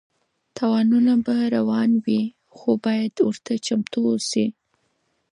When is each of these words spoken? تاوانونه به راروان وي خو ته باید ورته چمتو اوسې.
تاوانونه 0.57 1.13
به 1.25 1.35
راروان 1.51 1.91
وي 2.03 2.21
خو 2.55 2.71
ته 2.75 2.79
باید 2.83 3.13
ورته 3.27 3.53
چمتو 3.65 3.99
اوسې. 4.09 4.45